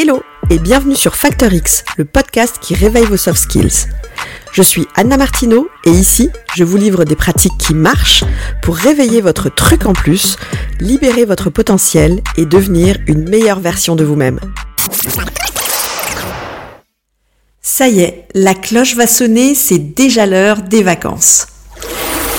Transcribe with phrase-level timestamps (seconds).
[0.00, 3.88] Hello et bienvenue sur Factor X, le podcast qui réveille vos soft skills.
[4.52, 8.22] Je suis Anna Martineau et ici, je vous livre des pratiques qui marchent
[8.62, 10.36] pour réveiller votre truc en plus,
[10.78, 14.38] libérer votre potentiel et devenir une meilleure version de vous-même.
[17.60, 21.48] Ça y est, la cloche va sonner, c'est déjà l'heure des vacances.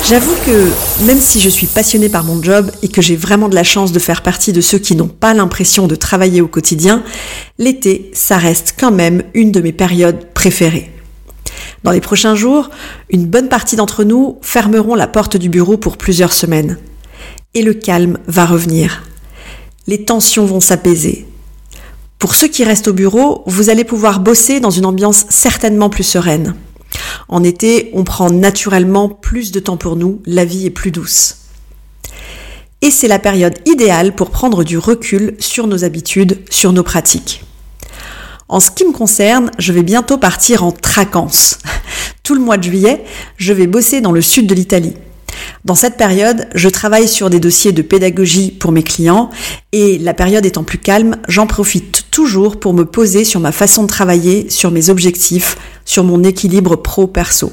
[0.08, 0.72] J'avoue que
[1.06, 3.92] même si je suis passionnée par mon job et que j'ai vraiment de la chance
[3.92, 7.04] de faire partie de ceux qui n'ont pas l'impression de travailler au quotidien,
[7.60, 10.92] l'été, ça reste quand même une de mes périodes préférées.
[11.84, 12.70] Dans les prochains jours,
[13.10, 16.78] une bonne partie d'entre nous fermeront la porte du bureau pour plusieurs semaines.
[17.54, 19.04] Et le calme va revenir.
[19.86, 21.28] Les tensions vont s'apaiser.
[22.18, 26.04] Pour ceux qui restent au bureau, vous allez pouvoir bosser dans une ambiance certainement plus
[26.04, 26.56] sereine.
[27.30, 31.38] En été, on prend naturellement plus de temps pour nous, la vie est plus douce.
[32.82, 37.44] Et c'est la période idéale pour prendre du recul sur nos habitudes, sur nos pratiques.
[38.48, 41.60] En ce qui me concerne, je vais bientôt partir en traquance.
[42.24, 43.04] Tout le mois de juillet,
[43.38, 44.96] je vais bosser dans le sud de l'Italie.
[45.66, 49.30] Dans cette période, je travaille sur des dossiers de pédagogie pour mes clients
[49.72, 53.84] et la période étant plus calme, j'en profite toujours pour me poser sur ma façon
[53.84, 57.52] de travailler, sur mes objectifs, sur mon équilibre pro-perso.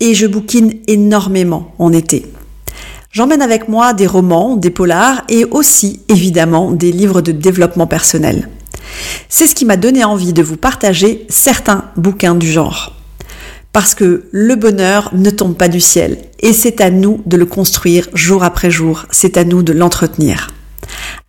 [0.00, 2.26] Et je bouquine énormément en été.
[3.12, 8.48] J'emmène avec moi des romans, des polars et aussi évidemment des livres de développement personnel.
[9.28, 12.94] C'est ce qui m'a donné envie de vous partager certains bouquins du genre.
[13.72, 17.46] Parce que le bonheur ne tombe pas du ciel et c'est à nous de le
[17.46, 20.48] construire jour après jour, c'est à nous de l'entretenir.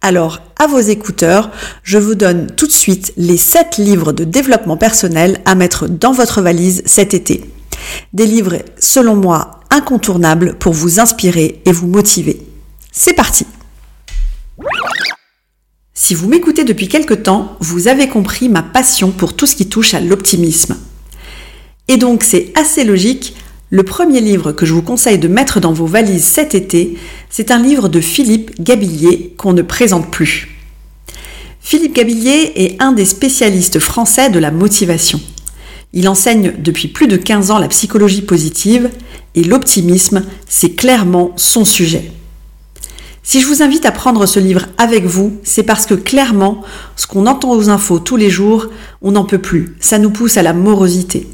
[0.02, 1.52] Alors, à vos écouteurs,
[1.83, 6.11] je vous donne tout de suite les 7 livres de développement personnel à mettre dans
[6.11, 7.49] votre valise cet été.
[8.11, 12.41] Des livres, selon moi, incontournables pour vous inspirer et vous motiver.
[12.91, 13.45] C'est parti
[15.94, 19.69] Si vous m'écoutez depuis quelque temps, vous avez compris ma passion pour tout ce qui
[19.69, 20.76] touche à l'optimisme.
[21.93, 23.36] Et donc c'est assez logique,
[23.70, 26.98] le premier livre que je vous conseille de mettre dans vos valises cet été,
[27.30, 30.58] c'est un livre de Philippe Gabillier qu'on ne présente plus.
[31.59, 35.21] Philippe Gabillier est un des spécialistes français de la motivation.
[35.93, 38.89] Il enseigne depuis plus de 15 ans la psychologie positive
[39.36, 42.11] et l'optimisme, c'est clairement son sujet.
[43.21, 46.64] Si je vous invite à prendre ce livre avec vous, c'est parce que clairement,
[46.95, 48.65] ce qu'on entend aux infos tous les jours,
[49.03, 49.76] on n'en peut plus.
[49.80, 51.27] Ça nous pousse à la morosité.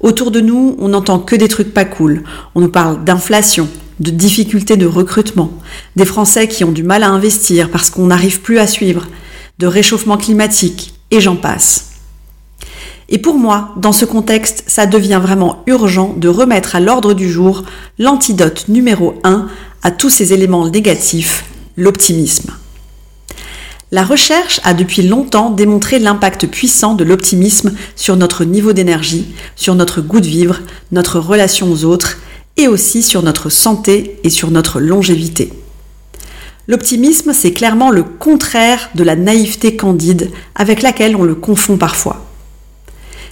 [0.00, 2.24] Autour de nous, on n'entend que des trucs pas cool.
[2.54, 3.68] On nous parle d'inflation,
[4.00, 5.52] de difficultés de recrutement,
[5.96, 9.06] des Français qui ont du mal à investir parce qu'on n'arrive plus à suivre,
[9.58, 11.90] de réchauffement climatique, et j'en passe.
[13.10, 17.30] Et pour moi, dans ce contexte, ça devient vraiment urgent de remettre à l'ordre du
[17.30, 17.64] jour
[17.98, 19.48] l'antidote numéro 1
[19.82, 21.44] à tous ces éléments négatifs,
[21.76, 22.52] l'optimisme.
[23.92, 29.74] La recherche a depuis longtemps démontré l'impact puissant de l'optimisme sur notre niveau d'énergie, sur
[29.74, 30.60] notre goût de vivre,
[30.92, 32.18] notre relation aux autres
[32.56, 35.52] et aussi sur notre santé et sur notre longévité.
[36.68, 42.26] L'optimisme, c'est clairement le contraire de la naïveté candide avec laquelle on le confond parfois.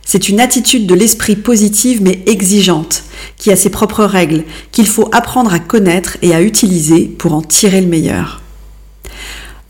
[0.04, 3.04] C'est une attitude de l'esprit positive mais exigeante,
[3.36, 4.42] qui a ses propres règles,
[4.72, 8.40] qu'il faut apprendre à connaître et à utiliser pour en tirer le meilleur.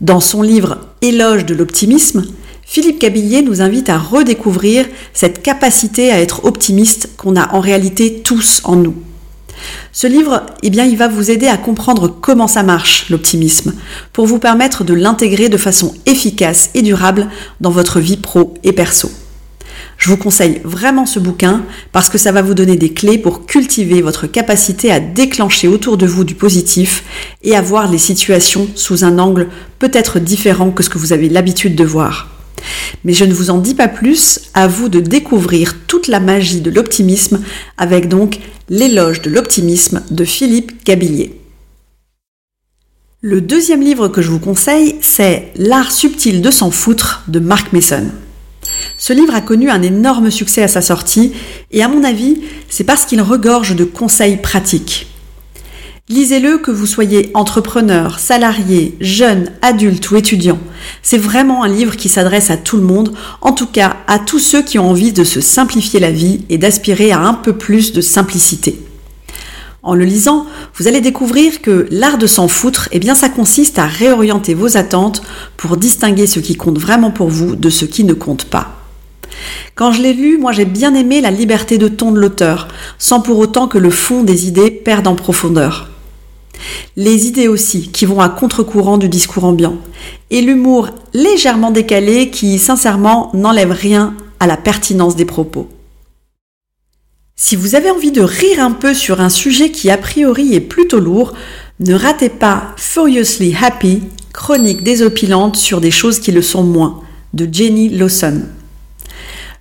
[0.01, 2.23] Dans son livre Éloge de l'optimisme,
[2.65, 8.21] Philippe Cabillier nous invite à redécouvrir cette capacité à être optimiste qu'on a en réalité
[8.23, 8.95] tous en nous.
[9.91, 13.73] Ce livre, eh bien, il va vous aider à comprendre comment ça marche, l'optimisme,
[14.13, 17.27] pour vous permettre de l'intégrer de façon efficace et durable
[17.59, 19.11] dans votre vie pro et perso.
[19.99, 23.45] Je vous conseille vraiment ce bouquin parce que ça va vous donner des clés pour
[23.45, 27.03] cultiver votre capacité à déclencher autour de vous du positif
[27.43, 31.27] et à voir les situations sous un angle peut-être différent que ce que vous avez
[31.27, 32.29] l'habitude de voir.
[33.03, 36.61] Mais je ne vous en dis pas plus, à vous de découvrir toute la magie
[36.61, 37.41] de l'optimisme
[37.77, 38.39] avec donc
[38.69, 41.35] l'éloge de l'optimisme de Philippe Gabillier.
[43.21, 47.73] Le deuxième livre que je vous conseille, c'est L'art subtil de s'en foutre de Mark
[47.73, 48.05] Mason.
[49.01, 51.31] Ce livre a connu un énorme succès à sa sortie
[51.71, 55.07] et à mon avis, c'est parce qu'il regorge de conseils pratiques.
[56.09, 60.59] Lisez-le que vous soyez entrepreneur, salarié, jeune, adulte ou étudiant.
[61.01, 64.39] C'est vraiment un livre qui s'adresse à tout le monde, en tout cas à tous
[64.39, 67.93] ceux qui ont envie de se simplifier la vie et d'aspirer à un peu plus
[67.93, 68.81] de simplicité.
[69.81, 73.79] En le lisant, vous allez découvrir que l'art de s'en foutre, eh bien ça consiste
[73.79, 75.21] à réorienter vos attentes
[75.55, 78.78] pour distinguer ce qui compte vraiment pour vous de ce qui ne compte pas.
[79.75, 82.67] Quand je l'ai lu, moi j'ai bien aimé la liberté de ton de l'auteur,
[82.97, 85.89] sans pour autant que le fond des idées perde en profondeur.
[86.95, 89.77] Les idées aussi, qui vont à contre-courant du discours ambiant.
[90.29, 95.69] Et l'humour légèrement décalé qui, sincèrement, n'enlève rien à la pertinence des propos.
[97.35, 100.59] Si vous avez envie de rire un peu sur un sujet qui a priori est
[100.59, 101.33] plutôt lourd,
[101.79, 104.01] ne ratez pas Furiously Happy,
[104.33, 106.99] chronique désopilante sur des choses qui le sont moins,
[107.33, 108.41] de Jenny Lawson.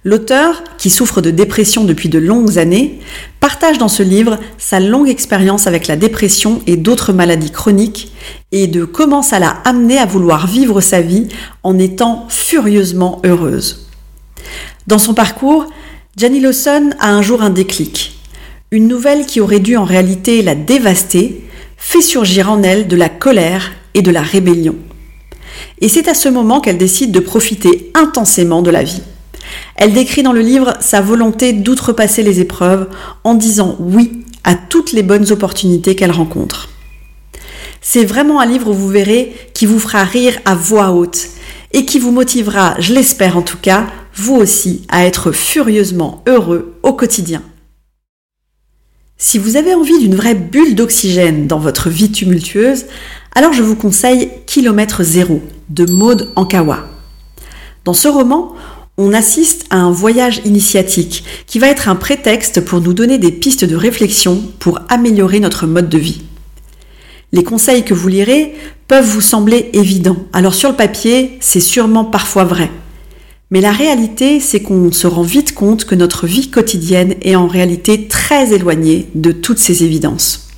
[0.09, 2.99] L'auteur, qui souffre de dépression depuis de longues années,
[3.41, 8.11] partage dans ce livre sa longue expérience avec la dépression et d'autres maladies chroniques
[8.51, 11.29] et de comment ça l'a amené à vouloir vivre sa vie
[11.63, 13.87] en étant furieusement heureuse.
[14.87, 15.67] Dans son parcours,
[16.17, 18.19] Jenny Lawson a un jour un déclic.
[18.71, 21.47] Une nouvelle qui aurait dû en réalité la dévaster
[21.77, 24.77] fait surgir en elle de la colère et de la rébellion.
[25.83, 29.03] Et c'est à ce moment qu'elle décide de profiter intensément de la vie.
[29.77, 32.89] Elle décrit dans le livre sa volonté d'outrepasser les épreuves
[33.25, 36.69] en disant oui à toutes les bonnes opportunités qu'elle rencontre.
[37.81, 41.29] C'est vraiment un livre, vous verrez, qui vous fera rire à voix haute
[41.73, 46.75] et qui vous motivera, je l'espère en tout cas, vous aussi, à être furieusement heureux
[46.83, 47.43] au quotidien.
[49.17, 52.87] Si vous avez envie d'une vraie bulle d'oxygène dans votre vie tumultueuse,
[53.35, 56.87] alors je vous conseille Kilomètre Zéro de Maud Ankawa.
[57.85, 58.55] Dans ce roman,
[58.99, 63.31] on assiste à un voyage initiatique qui va être un prétexte pour nous donner des
[63.31, 66.23] pistes de réflexion pour améliorer notre mode de vie.
[67.33, 68.55] Les conseils que vous lirez
[68.89, 70.17] peuvent vous sembler évidents.
[70.33, 72.71] Alors sur le papier, c'est sûrement parfois vrai.
[73.51, 77.47] Mais la réalité, c'est qu'on se rend vite compte que notre vie quotidienne est en
[77.47, 80.49] réalité très éloignée de toutes ces évidences.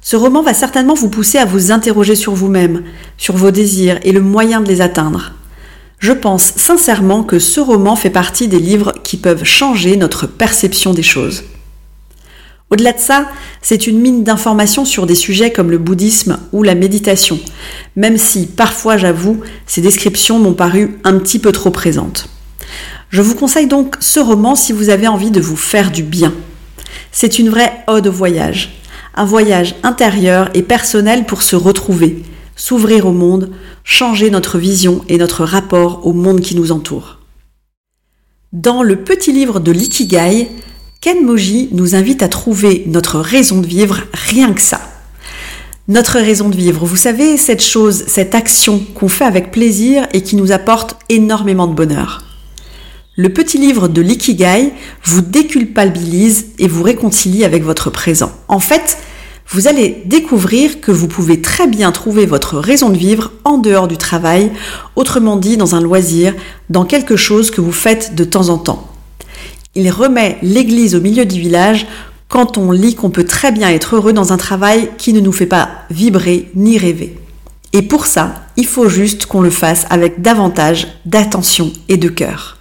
[0.00, 2.84] Ce roman va certainement vous pousser à vous interroger sur vous-même,
[3.18, 5.32] sur vos désirs et le moyen de les atteindre.
[5.98, 10.92] Je pense sincèrement que ce roman fait partie des livres qui peuvent changer notre perception
[10.92, 11.44] des choses.
[12.68, 13.28] Au-delà de ça,
[13.62, 17.38] c'est une mine d'informations sur des sujets comme le bouddhisme ou la méditation,
[17.94, 22.28] même si parfois j'avoue, ces descriptions m'ont paru un petit peu trop présentes.
[23.08, 26.34] Je vous conseille donc ce roman si vous avez envie de vous faire du bien.
[27.12, 28.80] C'est une vraie ode au voyage,
[29.14, 32.22] un voyage intérieur et personnel pour se retrouver,
[32.56, 33.52] s'ouvrir au monde,
[33.84, 37.20] changer notre vision et notre rapport au monde qui nous entoure.
[38.52, 40.48] Dans le petit livre de l'Ikigai,
[41.00, 44.80] Ken Moji nous invite à trouver notre raison de vivre rien que ça.
[45.88, 50.22] Notre raison de vivre, vous savez, cette chose, cette action qu'on fait avec plaisir et
[50.22, 52.24] qui nous apporte énormément de bonheur.
[53.14, 54.72] Le petit livre de l'Ikigai
[55.04, 58.32] vous déculpabilise et vous réconcilie avec votre présent.
[58.48, 58.98] En fait,
[59.48, 63.86] vous allez découvrir que vous pouvez très bien trouver votre raison de vivre en dehors
[63.88, 64.50] du travail,
[64.96, 66.34] autrement dit dans un loisir,
[66.68, 68.88] dans quelque chose que vous faites de temps en temps.
[69.74, 71.86] Il remet l'église au milieu du village
[72.28, 75.32] quand on lit qu'on peut très bien être heureux dans un travail qui ne nous
[75.32, 77.16] fait pas vibrer ni rêver.
[77.72, 82.56] Et pour ça, il faut juste qu'on le fasse avec davantage d'attention et de cœur.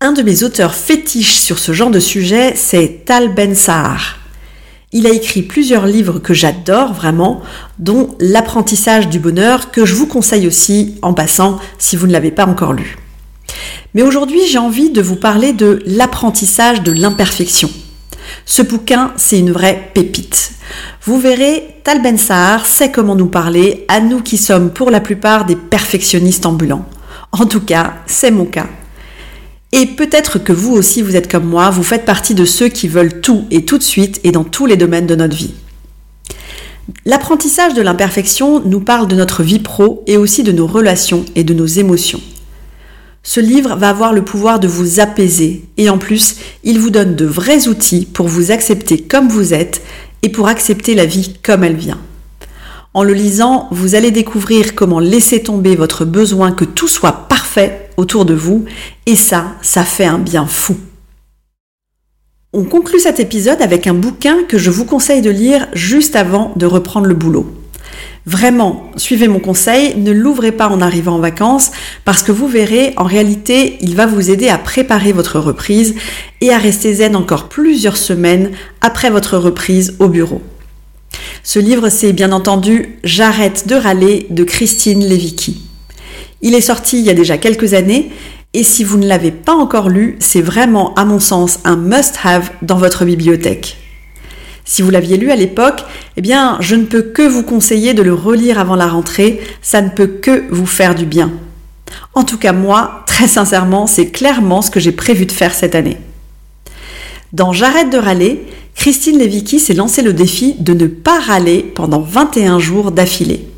[0.00, 4.18] Un de mes auteurs fétiches sur ce genre de sujet, c'est Tal Ben Sahar.
[4.96, 7.42] Il a écrit plusieurs livres que j'adore vraiment,
[7.80, 12.30] dont L'apprentissage du bonheur, que je vous conseille aussi en passant si vous ne l'avez
[12.30, 12.96] pas encore lu.
[13.94, 17.70] Mais aujourd'hui, j'ai envie de vous parler de l'apprentissage de l'imperfection.
[18.46, 20.52] Ce bouquin, c'est une vraie pépite.
[21.02, 25.00] Vous verrez, Tal Ben Sahar sait comment nous parler, à nous qui sommes pour la
[25.00, 26.86] plupart des perfectionnistes ambulants.
[27.32, 28.68] En tout cas, c'est mon cas.
[29.76, 32.86] Et peut-être que vous aussi, vous êtes comme moi, vous faites partie de ceux qui
[32.86, 35.52] veulent tout et tout de suite et dans tous les domaines de notre vie.
[37.04, 41.42] L'apprentissage de l'imperfection nous parle de notre vie pro et aussi de nos relations et
[41.42, 42.20] de nos émotions.
[43.24, 47.16] Ce livre va avoir le pouvoir de vous apaiser et en plus, il vous donne
[47.16, 49.82] de vrais outils pour vous accepter comme vous êtes
[50.22, 51.98] et pour accepter la vie comme elle vient.
[52.96, 57.90] En le lisant, vous allez découvrir comment laisser tomber votre besoin que tout soit parfait
[57.96, 58.66] autour de vous
[59.06, 60.76] et ça, ça fait un bien fou.
[62.52, 66.52] On conclut cet épisode avec un bouquin que je vous conseille de lire juste avant
[66.54, 67.52] de reprendre le boulot.
[68.26, 71.72] Vraiment, suivez mon conseil, ne l'ouvrez pas en arrivant en vacances
[72.04, 75.96] parce que vous verrez, en réalité, il va vous aider à préparer votre reprise
[76.40, 80.40] et à rester zen encore plusieurs semaines après votre reprise au bureau.
[81.46, 85.60] Ce livre, c'est bien entendu J'arrête de râler de Christine Levicki.
[86.40, 88.10] Il est sorti il y a déjà quelques années
[88.54, 92.50] et si vous ne l'avez pas encore lu, c'est vraiment, à mon sens, un must-have
[92.62, 93.76] dans votre bibliothèque.
[94.64, 95.84] Si vous l'aviez lu à l'époque,
[96.16, 99.82] eh bien, je ne peux que vous conseiller de le relire avant la rentrée, ça
[99.82, 101.30] ne peut que vous faire du bien.
[102.14, 105.74] En tout cas, moi, très sincèrement, c'est clairement ce que j'ai prévu de faire cette
[105.74, 105.98] année.
[107.34, 112.00] Dans J'arrête de râler, Christine Levicki s'est lancé le défi de ne pas râler pendant
[112.00, 113.48] 21 jours d'affilée.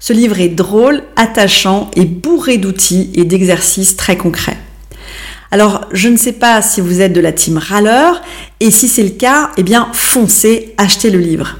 [0.00, 4.58] Ce livre est drôle, attachant et bourré d'outils et d'exercices très concrets.
[5.50, 8.22] Alors, je ne sais pas si vous êtes de la team râleur,
[8.60, 11.58] et si c'est le cas, eh bien, foncez, achetez le livre.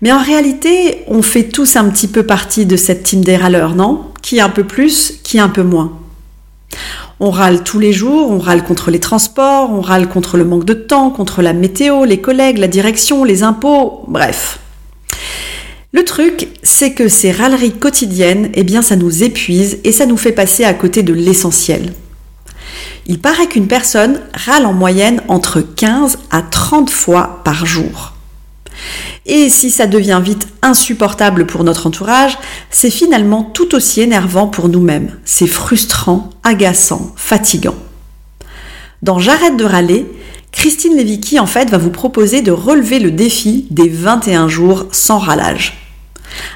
[0.00, 3.74] Mais en réalité, on fait tous un petit peu partie de cette team des râleurs,
[3.74, 4.06] non?
[4.22, 5.98] Qui un peu plus, qui un peu moins.
[7.20, 10.64] On râle tous les jours, on râle contre les transports, on râle contre le manque
[10.64, 14.58] de temps, contre la météo, les collègues, la direction, les impôts, bref.
[15.92, 20.16] Le truc, c'est que ces râleries quotidiennes, eh bien, ça nous épuise et ça nous
[20.16, 21.92] fait passer à côté de l'essentiel.
[23.06, 28.14] Il paraît qu'une personne râle en moyenne entre 15 à 30 fois par jour.
[29.26, 32.36] Et si ça devient vite insupportable pour notre entourage,
[32.70, 35.16] c'est finalement tout aussi énervant pour nous-mêmes.
[35.24, 37.76] C'est frustrant, agaçant, fatigant.
[39.02, 40.06] Dans J'arrête de râler,
[40.52, 45.18] Christine Levicki en fait va vous proposer de relever le défi des 21 jours sans
[45.18, 45.78] râlage.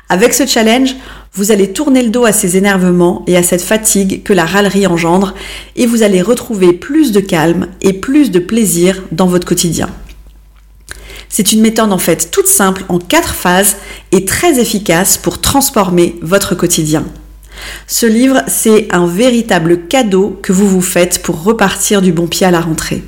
[0.09, 0.95] Avec ce challenge,
[1.35, 4.87] vous allez tourner le dos à ces énervements et à cette fatigue que la râlerie
[4.87, 5.35] engendre
[5.77, 9.89] et vous allez retrouver plus de calme et plus de plaisir dans votre quotidien.
[11.29, 13.77] C'est une méthode en fait toute simple en quatre phases
[14.13, 17.05] et très efficace pour transformer votre quotidien.
[17.87, 22.47] Ce livre, c'est un véritable cadeau que vous vous faites pour repartir du bon pied
[22.47, 23.03] à la rentrée.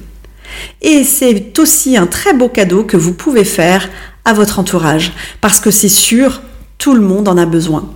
[0.83, 3.89] Et c'est aussi un très beau cadeau que vous pouvez faire
[4.25, 6.43] à votre entourage, parce que c'est sûr,
[6.79, 7.89] tout le monde en a besoin.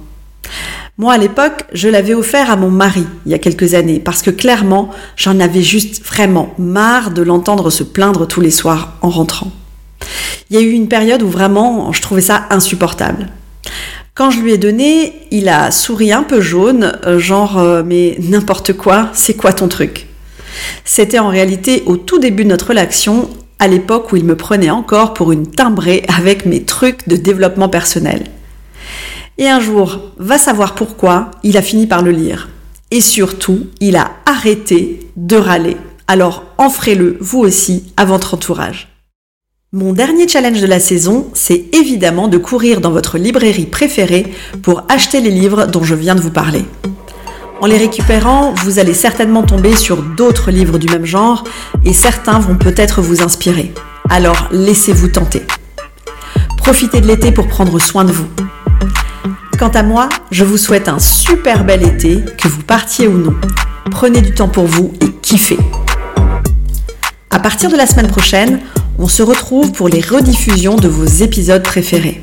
[0.96, 4.22] Moi, à l'époque, je l'avais offert à mon mari il y a quelques années, parce
[4.22, 9.10] que clairement, j'en avais juste vraiment marre de l'entendre se plaindre tous les soirs en
[9.10, 9.50] rentrant.
[10.54, 13.26] Il y a eu une période où vraiment je trouvais ça insupportable.
[14.14, 18.16] Quand je lui ai donné, il a souri un peu jaune, euh, genre euh, mais
[18.20, 20.06] n'importe quoi, c'est quoi ton truc?
[20.84, 24.70] C'était en réalité au tout début de notre relation, à l'époque où il me prenait
[24.70, 28.22] encore pour une timbrée avec mes trucs de développement personnel.
[29.38, 32.48] Et un jour, va savoir pourquoi, il a fini par le lire.
[32.92, 35.76] Et surtout, il a arrêté de râler.
[36.06, 38.93] Alors, en ferez-le vous aussi à votre entourage.
[39.76, 44.84] Mon dernier challenge de la saison, c'est évidemment de courir dans votre librairie préférée pour
[44.88, 46.64] acheter les livres dont je viens de vous parler.
[47.60, 51.42] En les récupérant, vous allez certainement tomber sur d'autres livres du même genre
[51.84, 53.74] et certains vont peut-être vous inspirer.
[54.08, 55.42] Alors laissez-vous tenter.
[56.56, 58.28] Profitez de l'été pour prendre soin de vous.
[59.58, 63.34] Quant à moi, je vous souhaite un super bel été, que vous partiez ou non.
[63.90, 65.58] Prenez du temps pour vous et kiffez.
[67.30, 68.60] À partir de la semaine prochaine,
[68.98, 72.20] on se retrouve pour les rediffusions de vos épisodes préférés.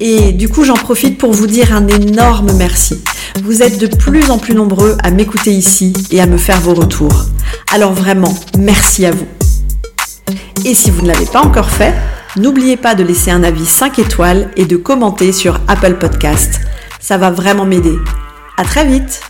[0.00, 3.02] Et du coup, j'en profite pour vous dire un énorme merci.
[3.42, 6.74] Vous êtes de plus en plus nombreux à m'écouter ici et à me faire vos
[6.74, 7.26] retours.
[7.72, 9.26] Alors vraiment, merci à vous.
[10.64, 11.94] Et si vous ne l'avez pas encore fait,
[12.36, 16.60] n'oubliez pas de laisser un avis 5 étoiles et de commenter sur Apple Podcast.
[17.00, 17.96] Ça va vraiment m'aider.
[18.56, 19.20] À très vite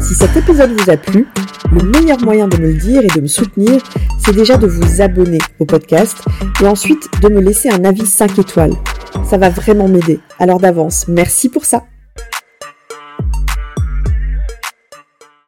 [0.00, 1.26] Si cet épisode vous a plu,
[1.72, 3.80] le meilleur moyen de me le dire et de me soutenir,
[4.18, 6.18] c'est déjà de vous abonner au podcast
[6.62, 8.74] et ensuite de me laisser un avis 5 étoiles.
[9.28, 10.20] Ça va vraiment m'aider.
[10.38, 11.84] Alors d'avance, merci pour ça.